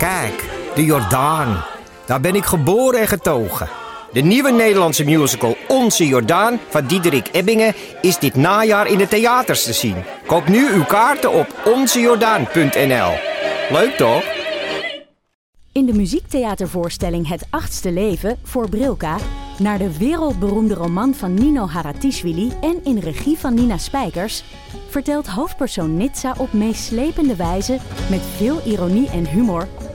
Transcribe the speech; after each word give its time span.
Kijk, 0.00 0.44
de 0.74 0.84
Jordaan. 0.84 1.64
Daar 2.06 2.20
ben 2.20 2.34
ik 2.34 2.44
geboren 2.44 3.00
en 3.00 3.08
getogen. 3.08 3.68
De 4.12 4.20
nieuwe 4.20 4.50
Nederlandse 4.50 5.04
musical 5.04 5.56
Onze 5.68 6.06
Jordaan 6.06 6.58
van 6.68 6.86
Diederik 6.86 7.28
Ebbingen 7.32 7.74
is 8.00 8.18
dit 8.18 8.34
najaar 8.34 8.86
in 8.86 8.98
de 8.98 9.08
theaters 9.08 9.64
te 9.64 9.72
zien. 9.72 9.96
Koop 10.26 10.48
nu 10.48 10.72
uw 10.72 10.84
kaarten 10.84 11.32
op 11.32 11.46
onzejordaan.nl. 11.64 13.12
Leuk 13.70 13.94
toch? 13.96 14.22
In 15.72 15.86
de 15.86 15.92
muziektheatervoorstelling 15.92 17.28
Het 17.28 17.46
Achtste 17.50 17.92
Leven 17.92 18.38
voor 18.42 18.68
Brilka 18.68 19.16
naar 19.58 19.78
de 19.78 19.98
wereldberoemde 19.98 20.74
roman 20.74 21.14
van 21.14 21.34
Nino 21.34 21.66
Haratischvili 21.66 22.52
en 22.60 22.84
in 22.84 22.98
regie 22.98 23.38
van 23.38 23.54
Nina 23.54 23.78
Spijkers 23.78 24.44
vertelt 24.88 25.26
hoofdpersoon 25.26 25.96
Nitsa 25.96 26.34
op 26.38 26.52
meeslepende 26.52 27.36
wijze 27.36 27.78
met 28.10 28.20
veel 28.36 28.60
ironie 28.64 29.10
en 29.10 29.28
humor 29.28 29.68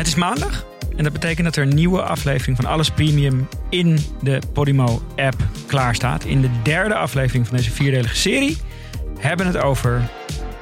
Het 0.00 0.08
is 0.08 0.14
maandag 0.14 0.64
en 0.96 1.04
dat 1.04 1.12
betekent 1.12 1.44
dat 1.44 1.56
er 1.56 1.62
een 1.62 1.74
nieuwe 1.74 2.02
aflevering 2.02 2.56
van 2.56 2.64
Alles 2.66 2.90
Premium 2.90 3.48
in 3.68 3.98
de 4.22 4.38
Podimo-app 4.52 5.36
klaar 5.66 5.94
staat. 5.94 6.24
In 6.24 6.40
de 6.40 6.48
derde 6.62 6.94
aflevering 6.94 7.46
van 7.46 7.56
deze 7.56 7.70
vierdelige 7.70 8.16
serie 8.16 8.58
hebben 9.18 9.46
we 9.46 9.52
het 9.52 9.62
over 9.62 10.08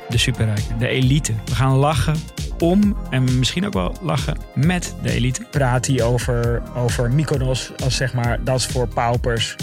de 0.09 0.19
superrijken, 0.19 0.79
de 0.79 0.89
elite. 0.89 1.33
We 1.45 1.55
gaan 1.55 1.77
lachen 1.77 2.17
om 2.59 2.97
en 3.11 3.39
misschien 3.39 3.67
ook 3.67 3.73
wel 3.73 3.97
lachen 4.03 4.39
met 4.55 4.95
de 5.03 5.11
elite. 5.11 5.47
Praat 5.51 5.87
hij 5.87 6.03
over, 6.03 6.63
over 6.77 7.13
Mykonos 7.13 7.71
als 7.85 7.97
zeg 7.97 8.15
maar, 8.15 8.45
dat 8.45 8.59
is 8.59 8.67
voor 8.67 8.89
paupers. 8.89 9.57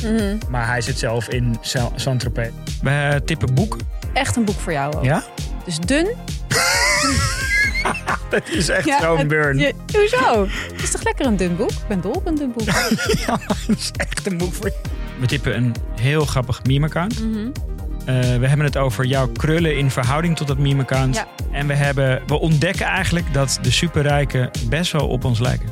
Maar 0.50 0.68
hij 0.68 0.82
zit 0.82 1.00
zelf 1.00 1.28
in 1.28 1.58
Sa- 1.62 1.92
Saint-Tropez. 1.96 2.50
We 2.82 3.22
tippen 3.26 3.54
boeken. 3.54 3.80
Echt 4.14 4.36
een 4.36 4.46
boek 4.46 4.60
voor 4.60 4.72
jou 4.72 4.96
ook. 4.96 5.04
Ja? 5.04 5.24
Dus 5.66 5.80
dun. 5.80 6.08
Dat 8.30 8.50
is 8.50 8.70
echt 8.70 8.86
Ja, 8.86 9.00
zo'n 9.02 9.18
het- 9.18 9.28
burn. 9.28 9.58
je- 9.58 9.74
hoezo? 9.94 10.48
Het 10.72 10.82
is 10.84 10.92
toch 10.92 11.04
lekker 11.04 11.26
een 11.26 11.38
dun 11.38 11.56
boek? 11.56 11.70
Ik 11.72 11.88
ben 11.88 12.02
dol 12.02 12.12
op 12.12 12.26
een 12.28 12.36
dun 12.36 12.52
boek. 12.58 12.68
Ja, 13.28 13.40
dat 13.48 13.58
is 13.78 13.92
echt 13.98 14.26
een 14.32 14.38
boek 14.38 14.54
voor 14.54 14.66
je. 14.66 14.76
We 15.20 15.26
tippen 15.26 15.56
een 15.56 15.76
heel 16.02 16.26
grappig 16.26 16.64
meme-account. 16.64 17.14
Eh, 18.06 18.16
we 18.38 18.48
hebben 18.48 18.66
het 18.66 18.78
over 18.78 19.06
jouw 19.06 19.28
krullen 19.28 19.78
in 19.78 19.92
verhouding 19.92 20.36
tot 20.36 20.48
dat 20.48 20.58
meme-account. 20.58 21.16
Ja. 21.16 21.28
En 21.52 21.68
we, 21.68 21.74
hebben, 21.74 22.22
we 22.28 22.40
ontdekken 22.40 22.86
eigenlijk 22.86 23.34
dat 23.34 23.60
de 23.62 23.72
superrijken 23.72 24.52
best 24.70 24.92
wel 24.92 25.08
op 25.08 25.24
ons 25.24 25.40
lijken. 25.40 25.70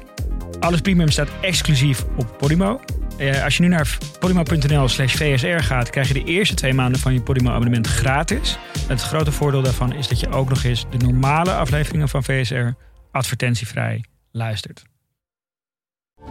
Alles 0.59 0.81
Premium 0.81 1.09
staat 1.09 1.27
exclusief 1.41 2.05
op 2.15 2.37
Podimo. 2.37 2.79
Eh, 3.17 3.43
als 3.43 3.57
je 3.57 3.63
nu 3.63 3.69
naar 3.69 3.97
podimo.nl 4.19 4.87
slash 4.87 5.15
VSR 5.15 5.63
gaat, 5.63 5.89
krijg 5.89 6.07
je 6.07 6.13
de 6.13 6.23
eerste 6.23 6.55
twee 6.55 6.73
maanden 6.73 6.99
van 6.99 7.13
je 7.13 7.21
Podimo-abonnement 7.21 7.87
gratis. 7.87 8.57
Het 8.87 9.01
grote 9.01 9.31
voordeel 9.31 9.61
daarvan 9.61 9.93
is 9.93 10.07
dat 10.07 10.19
je 10.19 10.29
ook 10.29 10.49
nog 10.49 10.63
eens 10.63 10.85
de 10.89 10.97
normale 10.97 11.53
afleveringen 11.53 12.09
van 12.09 12.23
VSR 12.23 12.67
advertentievrij 13.11 14.03
luistert. 14.31 14.83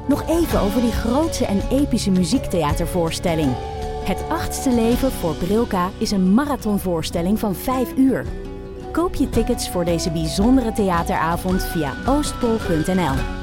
Nog 0.09 0.29
even 0.29 0.61
over 0.61 0.81
die 0.81 0.93
grootse 0.93 1.47
en 1.47 1.63
epische 1.71 2.11
muziektheatervoorstelling. 2.11 3.55
Het 4.05 4.25
achtste 4.29 4.75
leven 4.75 5.13
voor 5.13 5.35
Brilka 5.35 5.91
is 5.99 6.11
een 6.11 6.35
marathonvoorstelling 6.35 7.39
van 7.39 7.55
5 7.55 7.97
uur. 7.97 8.25
Koop 8.93 9.15
je 9.15 9.29
tickets 9.29 9.71
voor 9.71 9.85
deze 9.85 10.11
bijzondere 10.11 10.73
theateravond 10.73 11.65
via 11.65 11.95
oostpol.nl. 12.07 13.42